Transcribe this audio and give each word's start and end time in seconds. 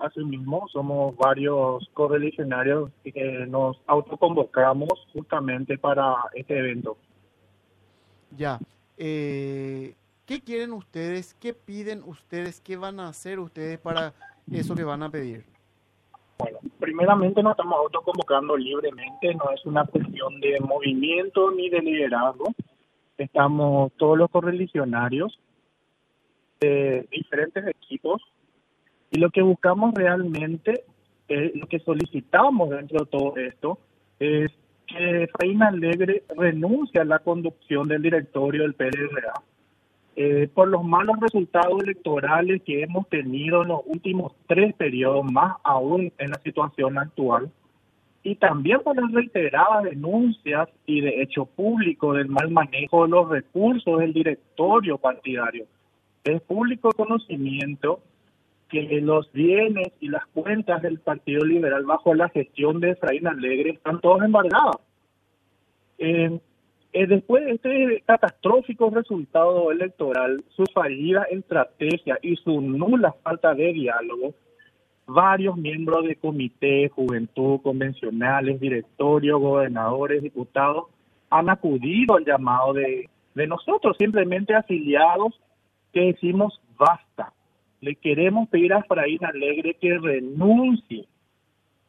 Asimismo, 0.00 0.66
somos 0.72 1.14
varios 1.16 1.88
correligionarios 1.92 2.90
que 3.04 3.46
nos 3.46 3.80
autoconvocamos 3.86 4.88
justamente 5.12 5.76
para 5.76 6.14
este 6.34 6.58
evento. 6.58 6.96
Ya. 8.36 8.58
Eh, 8.96 9.94
¿Qué 10.24 10.40
quieren 10.40 10.72
ustedes? 10.72 11.34
¿Qué 11.34 11.52
piden 11.52 12.02
ustedes? 12.04 12.60
¿Qué 12.60 12.76
van 12.76 12.98
a 13.00 13.08
hacer 13.08 13.38
ustedes 13.40 13.78
para 13.78 14.14
eso 14.50 14.74
que 14.74 14.84
van 14.84 15.02
a 15.02 15.10
pedir? 15.10 15.44
Bueno, 16.38 16.58
primeramente 16.78 17.42
nos 17.42 17.50
estamos 17.50 17.78
autoconvocando 17.80 18.56
libremente, 18.56 19.34
no 19.34 19.50
es 19.50 19.66
una 19.66 19.84
cuestión 19.84 20.40
de 20.40 20.58
movimiento 20.60 21.50
ni 21.50 21.68
de 21.68 21.80
liderazgo. 21.80 22.54
Estamos 23.18 23.92
todos 23.98 24.16
los 24.16 24.30
correligionarios 24.30 25.38
de 26.60 27.06
diferentes 27.10 27.66
equipos 27.66 28.22
y 29.10 29.18
lo 29.18 29.30
que 29.30 29.42
buscamos 29.42 29.94
realmente, 29.94 30.84
eh, 31.28 31.52
lo 31.54 31.66
que 31.66 31.80
solicitamos 31.80 32.70
dentro 32.70 33.00
de 33.00 33.10
todo 33.10 33.36
esto, 33.36 33.78
es 34.18 34.50
que 34.86 35.28
Faina 35.38 35.68
Alegre 35.68 36.24
renuncie 36.36 37.00
a 37.00 37.04
la 37.04 37.20
conducción 37.20 37.88
del 37.88 38.02
directorio 38.02 38.62
del 38.62 38.74
PDRA 38.74 39.34
eh, 40.16 40.48
por 40.52 40.68
los 40.68 40.84
malos 40.84 41.18
resultados 41.20 41.82
electorales 41.82 42.62
que 42.62 42.82
hemos 42.82 43.08
tenido 43.08 43.62
en 43.62 43.68
los 43.68 43.80
últimos 43.86 44.32
tres 44.46 44.74
periodos, 44.74 45.24
más 45.30 45.56
aún 45.62 46.12
en 46.18 46.30
la 46.30 46.40
situación 46.40 46.98
actual, 46.98 47.50
y 48.22 48.34
también 48.34 48.80
por 48.82 49.00
las 49.00 49.10
reiteradas 49.12 49.84
denuncias 49.84 50.68
y 50.84 51.00
de 51.00 51.22
hecho 51.22 51.46
público 51.46 52.12
del 52.12 52.28
mal 52.28 52.50
manejo 52.50 53.04
de 53.04 53.10
los 53.10 53.30
recursos 53.30 53.98
del 53.98 54.12
directorio 54.12 54.98
partidario. 54.98 55.64
Es 56.24 56.42
público 56.42 56.90
conocimiento 56.90 58.00
que 58.70 59.00
los 59.00 59.30
bienes 59.32 59.88
y 60.00 60.08
las 60.08 60.24
cuentas 60.28 60.80
del 60.80 61.00
Partido 61.00 61.44
Liberal 61.44 61.84
bajo 61.84 62.14
la 62.14 62.28
gestión 62.28 62.80
de 62.80 62.90
Efraín 62.90 63.26
Alegre 63.26 63.70
están 63.70 64.00
todos 64.00 64.22
embargados. 64.22 64.76
Eh, 65.98 66.40
eh, 66.92 67.06
después 67.06 67.44
de 67.44 67.52
este 67.52 68.02
catastrófico 68.06 68.90
resultado 68.90 69.70
electoral, 69.70 70.42
su 70.56 70.64
fallida 70.72 71.24
estrategia 71.24 72.18
y 72.22 72.36
su 72.36 72.60
nula 72.60 73.14
falta 73.22 73.54
de 73.54 73.72
diálogo, 73.72 74.34
varios 75.06 75.56
miembros 75.56 76.04
de 76.06 76.16
comité, 76.16 76.88
juventud, 76.88 77.60
convencionales, 77.62 78.60
directorio, 78.60 79.38
gobernadores, 79.38 80.22
diputados, 80.22 80.84
han 81.28 81.50
acudido 81.50 82.16
al 82.16 82.24
llamado 82.24 82.72
de, 82.72 83.08
de 83.34 83.46
nosotros, 83.46 83.96
simplemente 83.98 84.54
afiliados, 84.54 85.40
que 85.92 86.12
decimos 86.12 86.60
basta 86.76 87.32
le 87.80 87.96
queremos 87.96 88.48
pedir 88.48 88.72
a 88.72 88.80
Efraín 88.80 89.24
Alegre 89.24 89.74
que 89.74 89.98
renuncie 89.98 91.06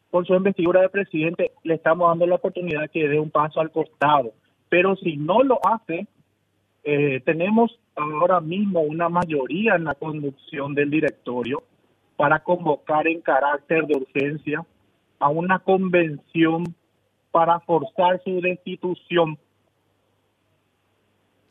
por 0.09 0.25
su 0.25 0.34
investidura 0.34 0.81
de 0.81 0.89
presidente. 0.89 1.52
Le 1.64 1.75
estamos 1.75 2.08
dando 2.09 2.28
la 2.28 2.36
oportunidad 2.36 2.89
que 2.89 3.08
dé 3.08 3.20
un 3.20 3.30
paso 3.30 3.59
al 3.59 3.72
costado. 3.72 4.34
Pero 4.69 4.95
si 4.95 5.17
no 5.17 5.44
lo 5.44 5.59
hace, 5.66 6.08
eh, 6.84 7.22
tenemos 7.25 7.78
ahora 7.95 8.39
mismo 8.39 8.81
una 8.81 9.09
mayoría 9.09 9.75
en 9.75 9.84
la 9.84 9.95
conducción 9.95 10.73
del 10.73 10.89
directorio 10.89 11.64
para 12.16 12.39
convocar 12.39 13.08
en 13.08 13.22
carácter 13.22 13.86
de 13.86 13.97
urgencia 13.97 14.66
a 15.19 15.30
una 15.30 15.59
convención 15.59 16.64
para 17.31 17.59
forzar 17.62 18.22
su 18.23 18.42
destitución. 18.42 19.38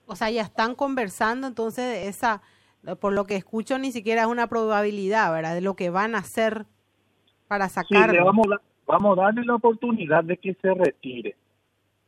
O 0.07 0.17
sea, 0.17 0.31
ya 0.31 0.43
están 0.43 0.75
conversando 0.75 1.47
entonces 1.47 1.85
de 1.85 2.09
esa 2.09 2.43
por 3.01 3.13
lo 3.13 3.25
que 3.25 3.37
escucho, 3.37 3.79
ni 3.79 3.93
siquiera 3.93 4.23
es 4.23 4.29
una 4.29 4.47
probabilidad, 4.47 5.33
¿verdad? 5.33 5.55
De 5.55 5.61
lo 5.61 5.75
que 5.75 5.91
van 5.91 6.15
a 6.15 6.19
hacer 6.19 6.67
para 7.49 7.69
sacarlo. 7.69 8.13
Sí, 8.13 8.25
vamos, 8.25 8.47
a, 8.53 8.61
vamos 8.87 9.19
a 9.19 9.23
darle 9.23 9.45
la 9.45 9.57
oportunidad 9.57 10.25
de 10.25 10.37
que 10.37 10.55
se 10.55 10.75
retire. 10.75 11.37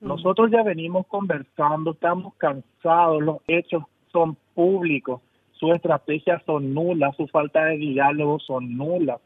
Mm. 0.00 0.08
Nosotros 0.08 0.50
ya 0.50 0.62
venimos 0.62 1.06
conversando, 1.06 1.92
estamos 1.92 2.34
cansados, 2.36 3.22
los 3.22 3.38
hechos 3.46 3.84
son 4.10 4.36
públicos, 4.54 5.20
sus 5.52 5.74
estrategias 5.74 6.42
son 6.44 6.74
nulas, 6.74 7.14
su 7.16 7.26
falta 7.28 7.64
de 7.66 7.76
diálogo 7.76 8.38
son 8.40 8.76
nulas. 8.76 9.20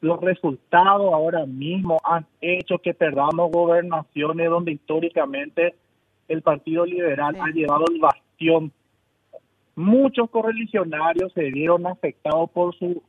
Los 0.00 0.20
resultados 0.20 1.12
ahora 1.12 1.46
mismo 1.46 1.98
han 2.04 2.26
hecho 2.40 2.78
que 2.78 2.92
perdamos 2.92 3.50
gobernaciones 3.50 4.50
donde 4.50 4.72
históricamente 4.72 5.74
el 6.28 6.42
Partido 6.42 6.84
Liberal 6.84 7.36
ha 7.40 7.48
llevado 7.48 7.84
el 7.90 8.00
bastión 8.00 8.72
Muchos 9.76 10.30
correligionarios 10.30 11.32
se 11.34 11.50
vieron 11.50 11.86
afectados 11.86 12.50
por 12.50 12.74
su 12.76 13.02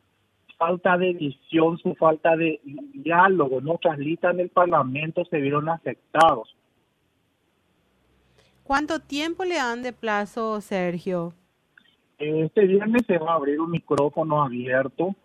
falta 0.58 0.98
de 0.98 1.14
visión, 1.14 1.78
su 1.78 1.96
falta 1.96 2.36
de 2.36 2.60
diálogo, 2.94 3.62
nuestras 3.62 3.98
listas 3.98 4.34
en 4.34 4.42
el 4.42 4.50
Parlamento 4.50 5.24
se 5.26 5.38
vieron 5.40 5.70
afectados. 5.70 6.56
¿Cuánto 8.64 9.00
tiempo 9.00 9.46
le 9.46 9.56
dan 9.56 9.82
de 9.82 9.94
plazo, 9.94 10.60
Sergio? 10.60 11.34
Este 12.18 12.66
viernes 12.66 13.04
se 13.08 13.18
va 13.18 13.32
a 13.32 13.36
abrir 13.36 13.62
un 13.62 13.72
micrófono 13.72 14.44
abierto 14.44 15.16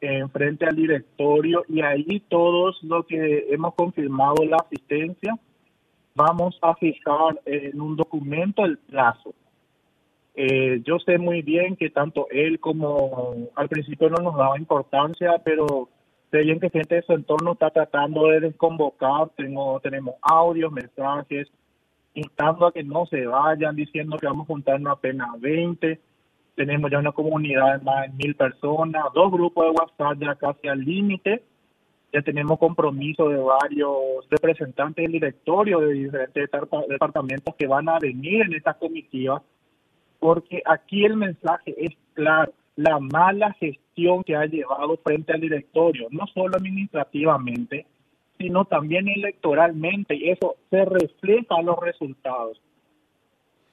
en 0.00 0.28
frente 0.30 0.64
al 0.66 0.74
directorio 0.74 1.64
y 1.68 1.80
ahí 1.80 2.20
todos 2.28 2.82
los 2.82 3.06
que 3.06 3.46
hemos 3.50 3.74
confirmado 3.74 4.44
la 4.44 4.56
asistencia 4.56 5.38
vamos 6.14 6.58
a 6.62 6.74
fijar 6.74 7.40
en 7.44 7.80
un 7.80 7.94
documento 7.94 8.64
el 8.64 8.78
plazo. 8.78 9.32
Eh, 10.40 10.82
yo 10.84 11.00
sé 11.00 11.18
muy 11.18 11.42
bien 11.42 11.74
que 11.74 11.90
tanto 11.90 12.28
él 12.30 12.60
como 12.60 13.48
al 13.56 13.68
principio 13.68 14.08
no 14.08 14.22
nos 14.22 14.36
daba 14.36 14.56
importancia, 14.56 15.42
pero 15.44 15.88
sé 16.30 16.38
bien 16.42 16.60
que 16.60 16.70
gente 16.70 16.94
de 16.94 17.02
su 17.02 17.12
entorno 17.12 17.54
está 17.54 17.70
tratando 17.70 18.28
de 18.28 18.38
desconvocar. 18.38 19.30
Tengo, 19.36 19.80
tenemos 19.80 20.14
audios, 20.22 20.70
mensajes, 20.70 21.48
instando 22.14 22.68
a 22.68 22.72
que 22.72 22.84
no 22.84 23.04
se 23.06 23.26
vayan, 23.26 23.74
diciendo 23.74 24.16
que 24.16 24.28
vamos 24.28 24.44
a 24.44 24.52
juntarnos 24.52 24.92
apenas 24.92 25.28
20. 25.40 25.98
Tenemos 26.54 26.88
ya 26.88 27.00
una 27.00 27.10
comunidad 27.10 27.80
de 27.80 27.84
más 27.84 28.02
de 28.02 28.24
mil 28.24 28.36
personas, 28.36 29.06
dos 29.14 29.32
grupos 29.32 29.64
de 29.64 29.70
WhatsApp 29.70 30.20
ya 30.20 30.36
casi 30.36 30.68
al 30.68 30.84
límite. 30.84 31.42
Ya 32.12 32.22
tenemos 32.22 32.60
compromiso 32.60 33.28
de 33.28 33.38
varios 33.38 34.24
representantes 34.30 35.02
del 35.02 35.10
directorio 35.10 35.80
de 35.80 35.94
diferentes 35.94 36.48
departamentos 36.88 37.56
que 37.56 37.66
van 37.66 37.88
a 37.88 37.98
venir 37.98 38.42
en 38.42 38.54
esta 38.54 38.74
comitiva 38.74 39.42
porque 40.18 40.62
aquí 40.66 41.04
el 41.04 41.16
mensaje 41.16 41.74
es 41.76 41.96
claro, 42.14 42.52
la 42.76 42.98
mala 42.98 43.52
gestión 43.54 44.22
que 44.24 44.36
ha 44.36 44.46
llevado 44.46 44.96
frente 44.98 45.32
al 45.32 45.40
directorio, 45.40 46.08
no 46.10 46.26
solo 46.28 46.56
administrativamente, 46.56 47.86
sino 48.38 48.64
también 48.64 49.08
electoralmente, 49.08 50.14
y 50.14 50.30
eso 50.30 50.54
se 50.70 50.84
refleja 50.84 51.58
en 51.58 51.66
los 51.66 51.78
resultados. 51.80 52.60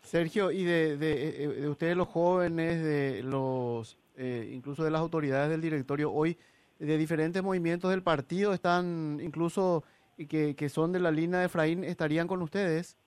Sergio, 0.01 0.51
y 0.51 0.63
de, 0.63 0.97
de, 0.97 1.69
ustedes 1.69 1.95
los 1.95 2.07
jóvenes, 2.07 2.83
de 2.83 3.23
los 3.23 3.97
eh, 4.17 4.51
incluso 4.53 4.83
de 4.83 4.91
las 4.91 5.01
autoridades 5.01 5.49
del 5.49 5.61
directorio, 5.61 6.11
hoy 6.11 6.37
de 6.79 6.97
diferentes 6.97 7.41
movimientos 7.41 7.91
del 7.91 8.03
partido 8.03 8.53
están 8.53 9.19
incluso 9.21 9.83
que, 10.29 10.55
que 10.55 10.69
son 10.69 10.91
de 10.91 10.99
la 10.99 11.11
línea 11.11 11.39
de 11.39 11.45
Efraín, 11.45 11.83
¿estarían 11.83 12.27
con 12.27 12.41
ustedes? 12.41 12.97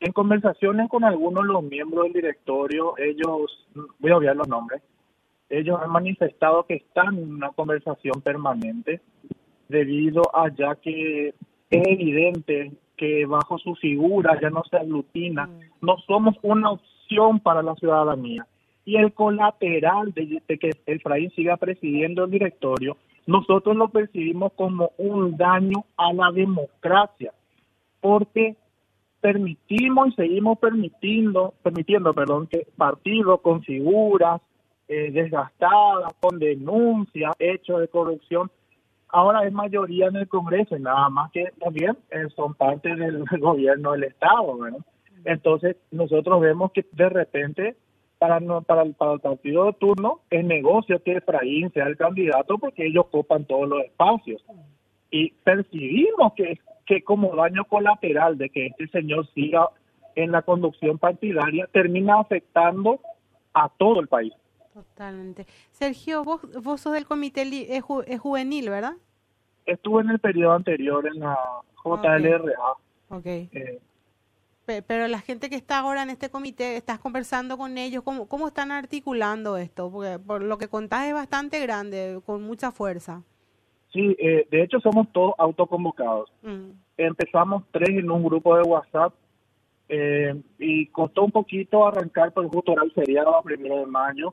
En 0.00 0.12
conversaciones 0.12 0.88
con 0.88 1.04
algunos 1.04 1.46
de 1.46 1.52
los 1.52 1.62
miembros 1.62 2.04
del 2.04 2.14
directorio, 2.14 2.94
ellos, 2.96 3.68
voy 3.98 4.10
a 4.10 4.16
obviar 4.16 4.34
los 4.34 4.48
nombres, 4.48 4.82
ellos 5.50 5.78
han 5.82 5.90
manifestado 5.90 6.64
que 6.64 6.74
están 6.74 7.18
en 7.18 7.34
una 7.34 7.50
conversación 7.50 8.22
permanente 8.22 9.00
debido 9.68 10.22
a 10.34 10.48
ya 10.48 10.74
que 10.76 11.28
es 11.28 11.86
evidente 11.86 12.72
que 12.96 13.26
bajo 13.26 13.58
su 13.58 13.74
figura 13.74 14.38
ya 14.40 14.48
no 14.50 14.62
se 14.70 14.76
aglutina, 14.76 15.46
mm. 15.46 15.60
no 15.82 15.96
somos 16.06 16.36
una 16.42 16.70
opción 16.70 17.40
para 17.40 17.62
la 17.62 17.74
ciudadanía. 17.74 18.46
Y 18.84 18.96
el 18.96 19.12
colateral 19.12 20.12
de, 20.12 20.42
de 20.48 20.58
que 20.58 20.70
Efraín 20.86 21.30
siga 21.32 21.56
presidiendo 21.56 22.24
el 22.24 22.30
directorio, 22.30 22.96
nosotros 23.26 23.76
lo 23.76 23.88
percibimos 23.88 24.52
como 24.54 24.92
un 24.96 25.36
daño 25.36 25.84
a 25.96 26.12
la 26.12 26.30
democracia, 26.32 27.32
porque 28.00 28.56
permitimos 29.20 30.08
y 30.08 30.12
seguimos 30.12 30.58
permitiendo, 30.58 31.54
permitiendo, 31.62 32.14
perdón, 32.14 32.46
que 32.46 32.66
partidos 32.76 33.40
con 33.40 33.62
figuras 33.62 34.40
eh, 34.88 35.10
desgastadas, 35.12 36.12
con 36.20 36.38
denuncias, 36.38 37.32
hechos 37.38 37.80
de 37.80 37.88
corrupción, 37.88 38.50
ahora 39.08 39.46
es 39.46 39.52
mayoría 39.52 40.06
en 40.06 40.16
el 40.16 40.28
Congreso, 40.28 40.76
y 40.76 40.80
nada 40.80 41.08
más 41.10 41.30
que 41.32 41.50
también 41.60 41.96
eh, 42.10 42.26
son 42.34 42.54
parte 42.54 42.94
del 42.96 43.24
gobierno 43.40 43.92
del 43.92 44.04
Estado, 44.04 44.58
Entonces, 45.24 45.76
nosotros 45.90 46.40
vemos 46.40 46.72
que 46.72 46.84
de 46.92 47.08
repente 47.08 47.76
para, 48.18 48.38
el, 48.38 48.46
para 48.64 48.82
el 48.82 48.94
partido 48.94 49.66
de 49.66 49.72
turno 49.74 50.20
es 50.30 50.44
negocio 50.44 51.02
que 51.02 51.12
Efraín 51.12 51.72
sea 51.72 51.86
el 51.86 51.96
candidato 51.96 52.58
porque 52.58 52.86
ellos 52.86 53.06
ocupan 53.06 53.44
todos 53.44 53.68
los 53.68 53.82
espacios. 53.84 54.44
Y 55.10 55.30
percibimos 55.42 56.34
que 56.34 56.58
que 56.90 57.04
como 57.04 57.36
daño 57.36 57.64
colateral 57.66 58.36
de 58.36 58.50
que 58.50 58.66
este 58.66 58.88
señor 58.88 59.24
siga 59.32 59.68
en 60.16 60.32
la 60.32 60.42
conducción 60.42 60.98
partidaria 60.98 61.68
termina 61.72 62.18
afectando 62.18 62.98
a 63.54 63.68
todo 63.68 64.00
el 64.00 64.08
país. 64.08 64.32
Totalmente. 64.74 65.46
Sergio, 65.70 66.24
vos, 66.24 66.40
vos 66.60 66.80
sos 66.80 66.92
del 66.92 67.06
comité 67.06 67.42
es 67.42 68.18
juvenil, 68.18 68.70
¿verdad? 68.70 68.94
Estuve 69.66 70.02
en 70.02 70.10
el 70.10 70.18
periodo 70.18 70.54
anterior 70.54 71.06
en 71.06 71.20
la 71.20 71.38
JLRA. 71.84 72.72
Ok. 73.10 73.26
Eh, 73.26 73.80
pero 74.66 75.06
la 75.06 75.20
gente 75.20 75.48
que 75.48 75.54
está 75.54 75.78
ahora 75.78 76.02
en 76.02 76.10
este 76.10 76.28
comité, 76.28 76.76
estás 76.76 76.98
conversando 76.98 77.56
con 77.56 77.78
ellos, 77.78 78.02
¿cómo, 78.02 78.26
cómo 78.26 78.48
están 78.48 78.72
articulando 78.72 79.56
esto? 79.58 79.92
Porque 79.92 80.18
por 80.18 80.42
lo 80.42 80.58
que 80.58 80.66
contás 80.66 81.06
es 81.06 81.14
bastante 81.14 81.60
grande, 81.60 82.20
con 82.26 82.42
mucha 82.42 82.72
fuerza. 82.72 83.22
Sí, 83.92 84.16
eh, 84.18 84.46
de 84.50 84.62
hecho 84.62 84.80
somos 84.80 85.08
todos 85.12 85.34
autoconvocados. 85.38 86.32
Mm. 86.42 86.70
Empezamos 86.96 87.64
tres 87.72 87.90
en 87.90 88.10
un 88.10 88.22
grupo 88.22 88.56
de 88.56 88.62
WhatsApp 88.62 89.12
eh, 89.88 90.40
y 90.58 90.86
costó 90.86 91.24
un 91.24 91.32
poquito 91.32 91.86
arrancar, 91.86 92.32
por 92.32 92.48
justo 92.48 92.72
era 92.72 92.84
el 92.84 92.92
feriado 92.92 93.40
primero 93.42 93.80
de 93.80 93.86
mayo, 93.86 94.32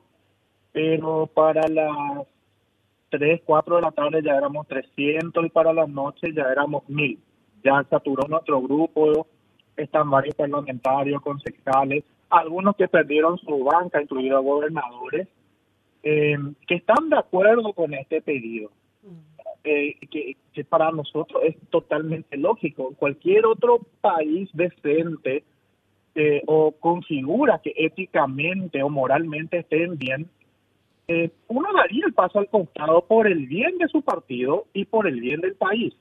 pero 0.72 1.26
para 1.26 1.66
las 1.68 2.26
3, 3.10 3.40
4 3.44 3.76
de 3.76 3.82
la 3.82 3.90
tarde 3.90 4.22
ya 4.22 4.36
éramos 4.36 4.68
300 4.68 5.44
y 5.44 5.48
para 5.48 5.72
las 5.72 5.88
noches 5.88 6.34
ya 6.34 6.44
éramos 6.44 6.88
1000. 6.88 7.18
Ya 7.64 7.84
saturó 7.90 8.28
nuestro 8.28 8.60
grupo, 8.62 9.26
están 9.76 10.10
varios 10.10 10.36
parlamentarios, 10.36 11.20
concejales, 11.22 12.04
algunos 12.30 12.76
que 12.76 12.86
perdieron 12.86 13.38
su 13.38 13.64
banca, 13.64 14.00
incluidos 14.00 14.44
gobernadores, 14.44 15.26
eh, 16.02 16.36
que 16.66 16.76
están 16.76 17.08
de 17.08 17.18
acuerdo 17.18 17.72
con 17.72 17.94
este 17.94 18.20
pedido. 18.22 18.70
Eh, 19.70 19.96
que, 20.10 20.64
para 20.64 20.90
nosotros 20.90 21.42
es 21.44 21.56
totalmente 21.70 22.36
lógico. 22.36 22.94
Cualquier 22.98 23.46
otro 23.46 23.80
país 24.00 24.48
decente 24.54 25.44
eh, 26.14 26.42
o 26.46 26.72
configura 26.72 27.60
que 27.62 27.72
éticamente 27.76 28.82
o 28.82 28.88
moralmente 28.88 29.58
estén 29.58 29.96
bien, 29.98 30.28
eh, 31.06 31.30
uno 31.48 31.68
daría 31.72 32.06
el 32.06 32.14
paso 32.14 32.38
al 32.38 32.48
costado 32.48 33.04
por 33.04 33.26
el 33.26 33.46
bien 33.46 33.78
de 33.78 33.88
su 33.88 34.02
partido 34.02 34.64
y 34.72 34.86
por 34.86 35.06
el 35.06 35.20
bien 35.20 35.42
del 35.42 35.54
país. 35.54 35.94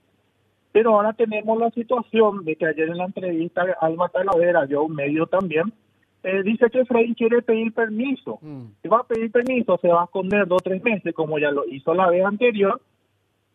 Pero 0.71 0.95
ahora 0.95 1.13
tenemos 1.13 1.59
la 1.59 1.69
situación 1.71 2.45
de 2.45 2.55
que 2.55 2.67
ayer 2.67 2.89
en 2.89 2.97
la 2.97 3.05
entrevista 3.05 3.63
Alma 3.81 4.09
Talavera, 4.09 4.65
yo 4.65 4.83
un 4.83 4.95
medio 4.95 5.27
también, 5.27 5.73
eh, 6.23 6.41
dice 6.41 6.69
que 6.71 6.85
Frey 6.85 7.13
quiere 7.15 7.41
pedir 7.41 7.73
permiso. 7.73 8.39
Mm. 8.41 8.63
Si 8.81 8.87
va 8.87 8.99
a 8.99 9.07
pedir 9.07 9.29
permiso, 9.29 9.77
se 9.81 9.89
va 9.89 10.01
a 10.01 10.05
esconder 10.05 10.47
dos 10.47 10.61
o 10.61 10.63
tres 10.63 10.81
meses, 10.83 11.13
como 11.13 11.37
ya 11.37 11.51
lo 11.51 11.67
hizo 11.67 11.93
la 11.93 12.09
vez 12.09 12.25
anterior, 12.25 12.81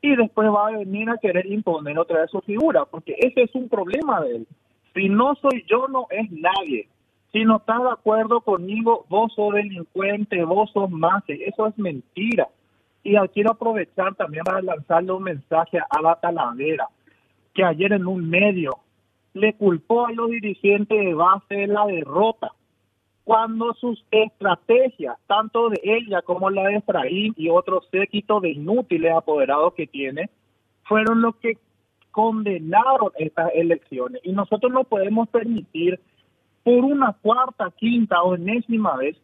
y 0.03 0.17
después 0.17 0.49
va 0.51 0.67
a 0.67 0.79
venir 0.79 1.09
a 1.09 1.17
querer 1.17 1.47
imponer 1.47 1.97
otra 1.99 2.21
vez 2.21 2.31
su 2.31 2.41
figura, 2.41 2.85
porque 2.85 3.15
ese 3.19 3.43
es 3.43 3.55
un 3.55 3.69
problema 3.69 4.21
de 4.21 4.37
él. 4.37 4.47
Si 4.95 5.09
no 5.09 5.37
soy 5.37 5.65
yo, 5.69 5.87
no 5.89 6.07
es 6.11 6.31
nadie. 6.31 6.89
Si 7.33 7.45
no 7.45 7.59
estás 7.59 7.83
de 7.83 7.91
acuerdo 7.93 8.41
conmigo, 8.41 9.07
vos 9.09 9.33
sos 9.35 9.55
delincuente, 9.55 10.45
vos 10.45 10.71
sos 10.73 10.91
más. 10.91 11.23
Eso 11.29 11.69
es 11.69 11.79
mentira. 11.79 12.49
Y 13.05 13.17
quiero 13.29 13.53
aprovechar 13.53 14.15
también 14.17 14.45
para 14.45 14.61
lanzarle 14.61 15.13
un 15.13 15.23
mensaje 15.23 15.79
a 15.79 16.03
la 16.03 16.17
Talavera, 16.17 16.89
que 17.55 17.65
ayer 17.65 17.93
en 17.93 18.07
un 18.07 18.29
medio 18.29 18.73
le 19.35 19.55
culpó 19.55 20.07
a 20.07 20.13
los 20.13 20.31
dirigentes 20.31 20.99
de 20.99 21.15
base 21.15 21.55
de 21.55 21.67
la 21.69 21.87
derrota 21.87 22.53
cuando 23.25 23.73
sus 23.75 24.05
estrategias, 24.11 25.17
tanto 25.27 25.69
de 25.69 25.81
ella 25.83 26.23
como 26.23 26.51
la 26.51 26.65
de 26.65 26.77
Efraín 26.77 27.35
y 27.37 27.49
otros 27.49 27.89
séquitos 27.91 28.43
de 28.43 28.51
inútiles 28.51 29.13
apoderados 29.13 29.75
que 29.75 29.87
tiene, 29.87 30.29
fueron 30.85 31.23
los 31.23 31.37
que 31.37 31.59
condenaron 32.11 33.13
estas 33.17 33.51
elecciones. 33.55 34.21
Y 34.25 34.33
nosotros 34.33 34.73
no 34.73 34.85
podemos 34.85 35.29
permitir 35.29 36.01
por 36.65 36.85
una 36.85 37.13
cuarta, 37.13 37.73
quinta 37.77 38.23
o 38.23 38.35
enésima 38.35 38.97
vez 38.97 39.17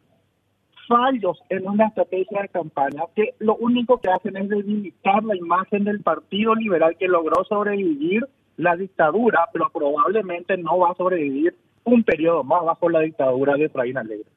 fallos 0.87 1.37
en 1.49 1.67
una 1.67 1.87
estrategia 1.87 2.41
de 2.41 2.49
campaña 2.49 3.03
que 3.15 3.35
lo 3.37 3.55
único 3.57 3.99
que 3.99 4.09
hacen 4.09 4.35
es 4.37 4.49
debilitar 4.49 5.23
la 5.23 5.35
imagen 5.35 5.83
del 5.83 6.01
Partido 6.01 6.55
Liberal 6.55 6.97
que 6.97 7.07
logró 7.07 7.43
sobrevivir 7.43 8.25
la 8.57 8.75
dictadura, 8.75 9.47
pero 9.53 9.69
probablemente 9.71 10.57
no 10.57 10.79
va 10.79 10.91
a 10.91 10.95
sobrevivir 10.95 11.55
un 11.83 12.03
periodo 12.03 12.43
más 12.43 12.63
bajo 12.63 12.89
la 12.89 13.01
dictadura 13.01 13.55
de 13.55 13.65
Efraín 13.65 13.97
Alegre. 13.97 14.29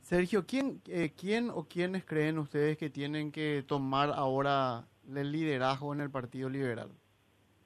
Sergio, 0.00 0.44
¿quién, 0.46 0.80
eh, 0.88 1.12
¿quién 1.16 1.50
o 1.50 1.64
quiénes 1.64 2.04
creen 2.04 2.38
ustedes 2.38 2.76
que 2.76 2.90
tienen 2.90 3.30
que 3.30 3.62
tomar 3.66 4.10
ahora 4.10 4.84
el 5.14 5.30
liderazgo 5.30 5.94
en 5.94 6.00
el 6.00 6.10
Partido 6.10 6.48
Liberal? 6.48 6.88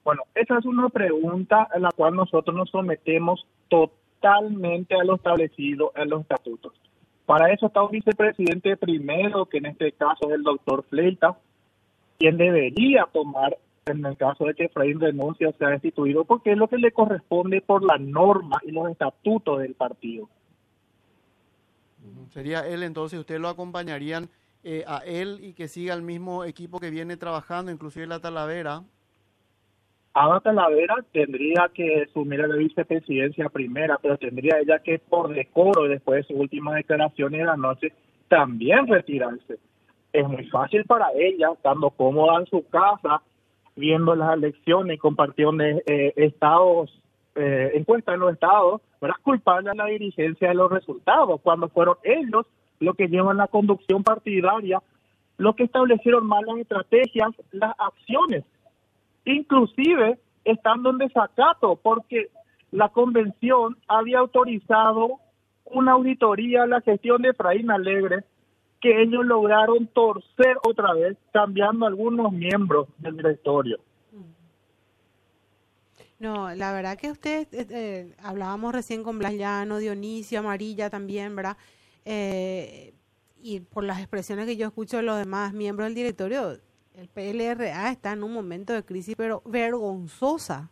Bueno, 0.05 0.23
esa 0.35 0.59
es 0.59 0.67
una 0.67 0.91
pregunta 0.91 1.67
a 1.73 1.79
la 1.79 1.91
cual 1.91 2.15
nosotros 2.15 2.55
nos 2.55 2.69
sometemos 2.69 3.47
totalmente 3.69 4.95
a 4.95 5.05
lo 5.05 5.15
establecido 5.15 5.93
en 5.97 6.11
los 6.11 6.21
estatutos. 6.21 6.75
Para 7.25 7.51
eso 7.51 7.67
está 7.67 7.83
un 7.83 7.93
vicepresidente 7.93 8.77
primero, 8.77 9.47
que 9.47 9.59
en 9.59 9.67
este 9.67 9.93
caso 9.93 10.29
es 10.29 10.35
el 10.35 10.43
doctor 10.43 10.85
Fleita, 10.91 11.39
quien 12.19 12.37
debería 12.37 13.09
tomar 13.11 13.57
en 13.87 14.05
el 14.05 14.17
caso 14.17 14.45
de 14.45 14.55
que 14.55 14.65
Efraín 14.65 15.01
renuncie 15.01 15.47
o 15.47 15.53
sea 15.53 15.69
destituido, 15.69 16.25
porque 16.25 16.53
es 16.53 16.59
lo 16.59 16.69
que 16.69 16.79
le 16.79 16.93
corresponde 16.93 17.61
por 17.61 17.85
la 17.85 17.99
norma 17.99 18.59
y 18.63 18.73
los 18.73 18.91
estatutos 18.91 19.61
del 19.61 19.75
partido. 19.75 20.29
Sería 22.31 22.67
él 22.67 22.83
entonces, 22.83 23.19
¿usted 23.19 23.39
lo 23.39 23.49
acompañarían 23.49 24.29
eh, 24.63 24.85
a 24.87 24.99
él 25.05 25.39
y 25.43 25.53
que 25.53 25.69
siga 25.69 25.95
el 25.95 26.03
mismo 26.03 26.45
equipo 26.45 26.81
que 26.81 26.91
viene 26.91 27.17
trabajando, 27.17 27.71
inclusive 27.71 28.07
la 28.07 28.21
Talavera? 28.21 28.83
Ada 30.15 30.41
Talavera 30.41 30.97
tendría 31.13 31.71
que 31.75 32.05
asumir 32.09 32.41
la 32.41 32.57
vicepresidencia 32.57 33.49
primera, 33.49 33.99
pero 34.01 34.17
tendría 34.17 34.59
ella 34.61 34.79
que, 34.79 34.99
por 34.99 35.35
decoro, 35.35 35.89
después 35.89 36.19
de 36.19 36.29
sus 36.29 36.41
últimas 36.41 36.77
declaraciones 36.77 37.41
de 37.41 37.47
la 37.47 37.57
noche, 37.57 37.93
también 38.29 38.87
retirarse. 38.87 39.59
Es 40.13 40.29
muy 40.29 40.47
fácil 40.47 40.85
para 40.85 41.09
ella, 41.17 41.49
estando 41.53 41.91
cómoda 41.91 42.39
en 42.39 42.47
su 42.47 42.65
casa, 42.69 43.23
viendo 43.77 44.15
las 44.15 44.35
elecciones 44.35 44.97
y 44.97 44.99
compartiendo 44.99 45.65
eh, 45.65 46.13
estados, 46.17 46.91
eh, 47.35 47.73
encuestas 47.75 48.15
en 48.15 48.21
los 48.21 48.33
estados, 48.33 48.81
para 48.99 49.15
culparle 49.23 49.71
a 49.71 49.75
la 49.75 49.87
dirigencia 49.87 50.49
de 50.49 50.55
los 50.55 50.71
resultados, 50.71 51.41
cuando 51.43 51.69
fueron 51.69 51.97
ellos 52.03 52.47
los 52.81 52.97
que 52.97 53.09
llevan 53.09 53.37
la 53.37 53.49
conducción 53.49 54.03
partidaria, 54.03 54.83
los 55.37 55.57
que 55.57 55.65
establecieron 55.65 56.27
malas 56.27 56.59
estrategias, 56.59 57.31
las 57.51 57.75
acciones, 57.79 58.45
inclusive 59.25 60.19
estando 60.45 60.91
en 60.91 60.99
desacato, 60.99 61.77
porque 61.83 62.29
la 62.71 62.89
convención 62.89 63.77
había 63.89 64.19
autorizado 64.19 65.19
una 65.65 65.93
auditoría 65.93 66.65
a 66.65 66.67
la 66.67 66.81
gestión 66.83 67.23
de 67.23 67.31
Efraín 67.31 67.71
Alegre 67.71 68.25
que 68.85 69.01
ellos 69.01 69.25
lograron 69.25 69.87
torcer 69.87 70.59
otra 70.63 70.93
vez, 70.93 71.17
cambiando 71.33 71.87
algunos 71.87 72.31
miembros 72.33 72.87
del 72.99 73.17
directorio. 73.17 73.79
No, 76.19 76.55
la 76.55 76.71
verdad 76.75 76.99
que 76.99 77.11
usted, 77.11 77.49
eh, 77.53 77.67
eh, 77.71 78.15
hablábamos 78.23 78.75
recién 78.75 79.03
con 79.03 79.19
Blas 79.19 79.33
Llano, 79.33 79.79
Dionisio, 79.79 80.41
Amarilla 80.41 80.91
también, 80.91 81.35
¿verdad? 81.35 81.57
Eh, 82.05 82.93
y 83.43 83.61
por 83.61 83.85
las 83.85 84.01
expresiones 84.01 84.45
que 84.45 84.59
yo 84.59 84.67
escucho 84.67 84.99
de 84.99 85.03
los 85.03 85.19
demás 85.19 85.55
miembros 85.55 85.87
del 85.87 85.95
directorio, 85.95 86.59
el 86.95 87.09
PLRA 87.09 87.91
está 87.91 88.13
en 88.13 88.23
un 88.23 88.35
momento 88.35 88.75
de 88.75 88.85
crisis, 88.85 89.15
pero 89.17 89.43
vergonzosa. 89.47 90.71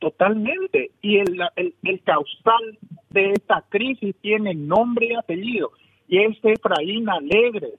Totalmente. 0.00 0.90
Y 1.02 1.18
el, 1.18 1.40
el, 1.54 1.74
el 1.84 2.02
causal 2.02 2.78
de 3.10 3.30
esta 3.30 3.64
crisis 3.68 4.14
tiene 4.20 4.54
nombre 4.54 5.06
y 5.06 5.14
apellido 5.14 5.70
y 6.08 6.18
es 6.24 6.38
Efraín 6.42 7.08
Alegre, 7.08 7.74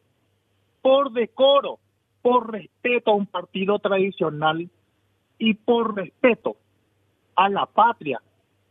por 0.81 1.11
decoro, 1.11 1.79
por 2.21 2.51
respeto 2.51 3.11
a 3.11 3.15
un 3.15 3.25
partido 3.25 3.79
tradicional 3.79 4.69
y 5.37 5.53
por 5.55 5.95
respeto 5.95 6.55
a 7.35 7.49
la 7.49 7.65
patria, 7.65 8.21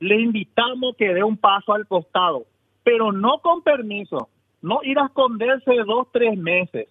le 0.00 0.20
invitamos 0.20 0.96
que 0.96 1.12
dé 1.12 1.22
un 1.22 1.36
paso 1.36 1.72
al 1.72 1.86
costado, 1.86 2.44
pero 2.84 3.10
no 3.10 3.40
con 3.40 3.62
permiso, 3.62 4.28
no 4.62 4.80
ir 4.84 4.98
a 4.98 5.06
esconderse 5.06 5.74
dos, 5.86 6.06
tres 6.12 6.38
meses 6.38 6.88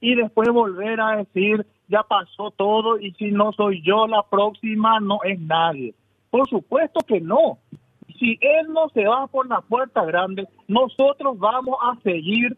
y 0.00 0.16
después 0.16 0.48
volver 0.48 1.00
a 1.00 1.16
decir, 1.16 1.64
ya 1.88 2.02
pasó 2.02 2.50
todo 2.50 2.98
y 2.98 3.12
si 3.12 3.30
no 3.30 3.52
soy 3.52 3.82
yo, 3.82 4.08
la 4.08 4.24
próxima 4.24 4.98
no 4.98 5.20
es 5.22 5.38
nadie. 5.40 5.94
Por 6.30 6.48
supuesto 6.48 7.00
que 7.06 7.20
no 7.20 7.58
si 8.22 8.38
él 8.40 8.72
no 8.72 8.88
se 8.90 9.04
va 9.04 9.26
por 9.26 9.48
la 9.48 9.60
puerta 9.62 10.04
grande, 10.04 10.46
nosotros 10.68 11.36
vamos 11.40 11.76
a 11.82 12.00
seguir 12.02 12.56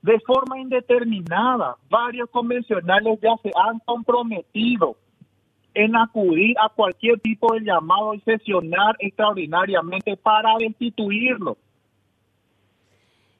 de 0.00 0.18
forma 0.20 0.58
indeterminada. 0.58 1.76
Varios 1.90 2.30
convencionales 2.30 3.18
ya 3.20 3.36
se 3.42 3.50
han 3.54 3.80
comprometido 3.80 4.96
en 5.74 5.94
acudir 5.94 6.56
a 6.58 6.70
cualquier 6.70 7.20
tipo 7.20 7.52
de 7.52 7.60
llamado 7.66 8.14
y 8.14 8.20
sesionar 8.20 8.96
extraordinariamente 8.98 10.16
para 10.16 10.56
destituirlo. 10.58 11.58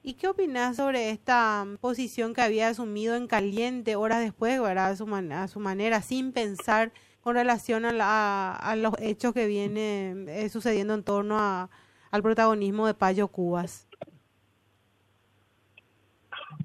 ¿Y 0.02 0.14
qué 0.14 0.28
opinas 0.28 0.76
sobre 0.76 1.08
esta 1.08 1.64
posición 1.80 2.34
que 2.34 2.42
había 2.42 2.68
asumido 2.68 3.16
en 3.16 3.26
caliente 3.26 3.96
horas 3.96 4.20
después, 4.20 4.60
¿verdad? 4.60 4.90
A 4.90 4.96
su, 4.96 5.06
a 5.14 5.48
su 5.48 5.60
manera, 5.60 6.02
sin 6.02 6.32
pensar 6.32 6.92
con 7.24 7.34
relación 7.34 7.84
a, 7.84 8.54
a, 8.54 8.76
los 8.76 8.94
hechos 9.00 9.34
que 9.34 9.46
vienen 9.46 10.28
eh, 10.28 10.48
sucediendo 10.48 10.94
en 10.94 11.02
torno 11.02 11.38
al 11.38 12.22
protagonismo 12.22 12.86
de 12.86 12.94
Payo 12.94 13.26
Cubas? 13.28 13.88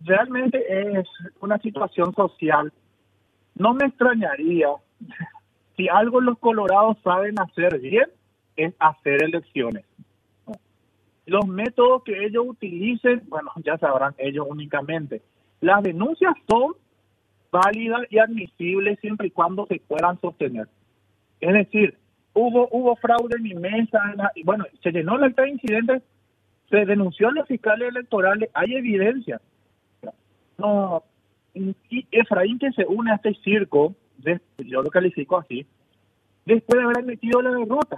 realmente 0.04 0.60
es 1.00 1.08
una 1.40 1.58
situación 1.60 2.14
social. 2.14 2.72
No 3.56 3.74
me 3.74 3.86
extrañaría 3.86 4.68
si 5.78 5.88
algo 5.88 6.22
los 6.22 6.38
colorados 6.40 6.98
saben 7.04 7.40
hacer 7.40 7.80
bien 7.80 8.08
es 8.56 8.74
hacer 8.80 9.24
elecciones. 9.24 9.86
Los 11.26 11.48
métodos 11.48 12.04
que 12.04 12.26
ellos 12.26 12.44
utilicen, 12.48 13.22
bueno, 13.28 13.52
ya 13.64 13.78
sabrán 13.78 14.16
ellos 14.18 14.48
únicamente. 14.50 15.22
Las 15.62 15.84
denuncias 15.84 16.34
son 16.50 16.74
válidas 17.52 18.02
y 18.10 18.20
admisibles 18.20 19.00
siempre 19.00 19.28
y 19.28 19.32
cuando 19.32 19.66
se 19.68 19.82
puedan 19.88 20.20
sostener. 20.20 20.68
Es 21.40 21.54
decir, 21.54 21.98
hubo 22.34 22.68
hubo 22.72 22.96
fraude 22.98 23.36
en 23.38 23.44
mi 23.44 23.54
mesa, 23.54 24.00
y 24.36 24.44
bueno, 24.44 24.66
se 24.82 24.92
llenó 24.92 25.18
la 25.18 25.28
lista 25.28 25.44
de 25.44 25.50
incidentes, 25.50 26.04
se 26.70 26.86
denunció 26.86 27.30
a 27.30 27.32
los 27.32 27.48
fiscales 27.48 27.90
electorales, 27.90 28.50
hay 28.54 28.76
evidencia. 28.76 29.42
No, 30.58 31.04
y 31.54 32.06
Efraín 32.12 32.60
que 32.60 32.72
se 32.74 32.86
une 32.86 33.12
a 33.12 33.16
este 33.16 33.34
circo, 33.44 33.96
yo 34.58 34.82
lo 34.82 34.90
califico 34.90 35.38
así, 35.38 35.66
después 36.46 36.78
de 36.78 36.84
haber 36.84 37.00
admitido 37.00 37.42
la 37.42 37.52
derrota. 37.52 37.98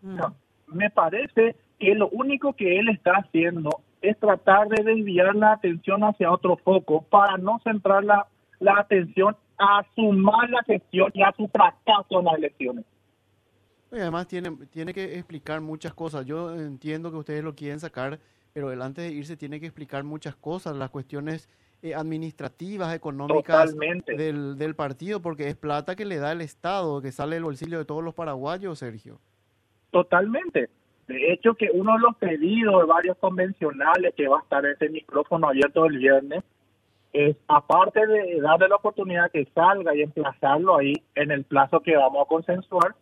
Mm. 0.00 0.20
me 0.68 0.90
parece 0.90 1.56
que 1.80 1.92
lo 1.96 2.08
único 2.10 2.52
que 2.52 2.78
él 2.78 2.88
está 2.88 3.14
haciendo 3.14 3.80
es 4.00 4.16
tratar 4.18 4.68
de 4.68 4.84
desviar 4.84 5.34
la 5.34 5.52
atención 5.52 6.02
hacia 6.04 6.30
otro 6.30 6.56
foco 6.56 7.02
para 7.02 7.36
no 7.36 7.60
centrar 7.64 8.04
la, 8.60 8.78
atención 8.78 9.36
a 9.58 9.84
su 9.94 10.12
mala 10.12 10.62
gestión 10.64 11.10
y 11.14 11.22
a 11.22 11.32
su 11.36 11.48
fracaso 11.48 12.18
en 12.18 12.24
las 12.24 12.34
elecciones. 12.34 12.84
Y 13.90 13.96
además 13.96 14.28
tiene, 14.28 14.50
tiene 14.70 14.92
que 14.92 15.14
explicar 15.14 15.60
muchas 15.60 15.94
cosas. 15.94 16.26
Yo 16.26 16.54
entiendo 16.54 17.10
que 17.10 17.16
ustedes 17.16 17.42
lo 17.42 17.54
quieren 17.54 17.80
sacar, 17.80 18.18
pero 18.52 18.70
él 18.70 18.82
antes 18.82 19.04
de 19.04 19.12
irse 19.12 19.36
tiene 19.36 19.60
que 19.60 19.66
explicar 19.66 20.04
muchas 20.04 20.36
cosas, 20.36 20.76
las 20.76 20.90
cuestiones 20.90 21.48
eh, 21.82 21.94
administrativas, 21.94 22.94
económicas 22.94 23.74
del, 24.06 24.58
del 24.58 24.74
partido, 24.74 25.22
porque 25.22 25.48
es 25.48 25.56
plata 25.56 25.96
que 25.96 26.04
le 26.04 26.18
da 26.18 26.32
el 26.32 26.40
Estado, 26.40 27.00
que 27.00 27.12
sale 27.12 27.36
del 27.36 27.44
bolsillo 27.44 27.78
de 27.78 27.84
todos 27.84 28.04
los 28.04 28.14
paraguayos, 28.14 28.78
Sergio. 28.78 29.20
Totalmente. 29.90 30.68
De 31.06 31.32
hecho, 31.32 31.54
que 31.54 31.70
uno 31.72 31.94
de 31.94 32.00
los 32.00 32.16
pedidos 32.16 32.80
de 32.80 32.86
varios 32.86 33.16
convencionales 33.16 34.14
que 34.14 34.28
va 34.28 34.38
a 34.38 34.42
estar 34.42 34.66
ese 34.66 34.90
micrófono 34.90 35.48
abierto 35.48 35.86
el 35.86 35.96
viernes 35.96 36.44
es, 37.12 37.36
aparte 37.48 38.06
de 38.06 38.40
darle 38.40 38.68
la 38.68 38.76
oportunidad 38.76 39.30
que 39.30 39.46
salga 39.54 39.94
y 39.94 40.02
emplazarlo 40.02 40.76
ahí 40.76 40.92
en 41.14 41.30
el 41.30 41.44
plazo 41.44 41.80
que 41.80 41.96
vamos 41.96 42.22
a 42.22 42.28
consensuar, 42.28 42.94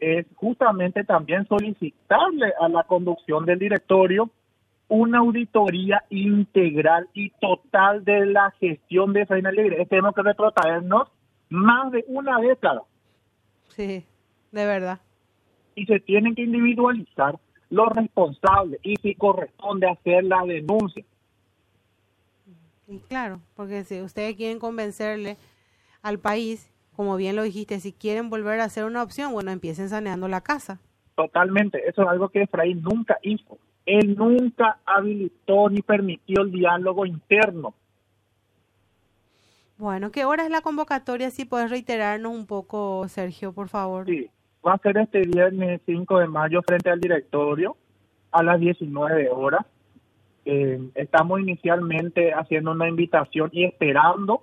es 0.00 0.26
justamente 0.34 1.04
también 1.04 1.46
solicitarle 1.46 2.52
a 2.60 2.68
la 2.68 2.82
conducción 2.84 3.46
del 3.46 3.58
directorio 3.58 4.30
una 4.88 5.20
auditoría 5.20 6.04
integral 6.10 7.08
y 7.14 7.30
total 7.40 8.04
de 8.04 8.26
la 8.26 8.50
gestión 8.60 9.12
de 9.12 9.24
Reina 9.24 9.50
Libre. 9.50 9.86
Tenemos 9.86 10.14
que 10.14 10.22
retrotraernos 10.22 11.08
más 11.48 11.92
de 11.92 12.04
una 12.08 12.38
década. 12.40 12.82
Sí, 13.68 14.04
de 14.50 14.66
verdad. 14.66 15.00
Y 15.76 15.86
se 15.86 16.00
tienen 16.00 16.34
que 16.34 16.42
individualizar 16.42 17.38
los 17.70 17.88
responsables 17.88 18.80
y 18.82 18.96
si 18.96 19.14
corresponde 19.14 19.88
hacer 19.88 20.24
la 20.24 20.42
denuncia. 20.44 21.04
Y 22.88 22.98
claro, 23.00 23.40
porque 23.54 23.84
si 23.84 24.00
ustedes 24.00 24.36
quieren 24.36 24.58
convencerle 24.58 25.36
al 26.02 26.18
país 26.18 26.72
como 26.96 27.16
bien 27.16 27.36
lo 27.36 27.42
dijiste, 27.42 27.80
si 27.80 27.92
quieren 27.92 28.30
volver 28.30 28.60
a 28.60 28.64
hacer 28.64 28.84
una 28.84 29.02
opción, 29.02 29.32
bueno, 29.32 29.50
empiecen 29.50 29.88
saneando 29.88 30.28
la 30.28 30.42
casa. 30.42 30.78
Totalmente, 31.14 31.88
eso 31.88 32.02
es 32.02 32.08
algo 32.08 32.28
que 32.28 32.42
Efraín 32.42 32.82
nunca 32.82 33.18
hizo. 33.22 33.58
Él 33.86 34.14
nunca 34.16 34.78
habilitó 34.84 35.68
ni 35.68 35.82
permitió 35.82 36.42
el 36.42 36.52
diálogo 36.52 37.04
interno. 37.06 37.74
Bueno, 39.78 40.12
¿qué 40.12 40.24
hora 40.24 40.44
es 40.44 40.50
la 40.50 40.60
convocatoria? 40.60 41.30
Si 41.30 41.44
puedes 41.44 41.70
reiterarnos 41.70 42.32
un 42.32 42.46
poco, 42.46 43.08
Sergio, 43.08 43.52
por 43.52 43.68
favor. 43.68 44.06
Sí, 44.06 44.30
va 44.64 44.74
a 44.74 44.78
ser 44.78 44.98
este 44.98 45.22
viernes 45.22 45.80
5 45.86 46.18
de 46.20 46.28
mayo 46.28 46.62
frente 46.62 46.90
al 46.90 47.00
directorio 47.00 47.76
a 48.30 48.42
las 48.42 48.60
19 48.60 49.28
horas. 49.30 49.66
Eh, 50.44 50.80
estamos 50.94 51.40
inicialmente 51.40 52.32
haciendo 52.32 52.72
una 52.72 52.88
invitación 52.88 53.50
y 53.52 53.64
esperando 53.64 54.42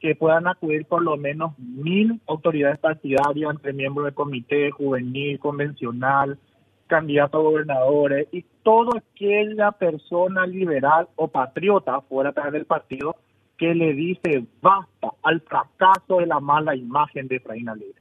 que 0.00 0.14
puedan 0.14 0.46
acudir 0.46 0.84
por 0.86 1.02
lo 1.02 1.16
menos 1.16 1.58
mil 1.58 2.20
autoridades 2.26 2.78
partidarias 2.78 3.50
entre 3.50 3.72
miembros 3.72 4.04
del 4.04 4.14
comité 4.14 4.70
juvenil, 4.70 5.38
convencional, 5.38 6.38
candidatos 6.86 7.40
a 7.40 7.42
gobernadores 7.42 8.28
y 8.30 8.44
toda 8.62 8.98
aquella 8.98 9.72
persona 9.72 10.46
liberal 10.46 11.08
o 11.16 11.28
patriota 11.28 12.00
fuera 12.02 12.32
través 12.32 12.52
del 12.52 12.66
partido 12.66 13.16
que 13.56 13.74
le 13.74 13.94
dice 13.94 14.44
basta 14.60 15.08
al 15.22 15.40
fracaso 15.40 16.18
de 16.18 16.26
la 16.26 16.40
mala 16.40 16.76
imagen 16.76 17.26
de 17.26 17.36
Efraín 17.36 17.66
Libre. 17.74 18.00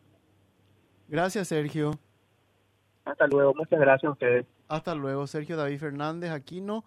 Gracias, 1.08 1.48
Sergio. 1.48 1.92
Hasta 3.06 3.28
luego, 3.28 3.54
muchas 3.56 3.80
gracias 3.80 4.10
a 4.10 4.14
ustedes. 4.14 4.46
Hasta 4.68 4.96
luego, 4.96 5.28
Sergio 5.28 5.56
David 5.56 5.80
Fernández 5.80 6.32
Aquino. 6.32 6.84